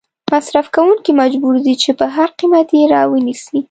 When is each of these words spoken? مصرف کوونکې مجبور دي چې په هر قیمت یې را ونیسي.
مصرف 0.33 0.67
کوونکې 0.75 1.11
مجبور 1.21 1.55
دي 1.65 1.73
چې 1.83 1.89
په 1.99 2.05
هر 2.15 2.29
قیمت 2.39 2.67
یې 2.77 2.83
را 2.93 3.01
ونیسي. 3.11 3.59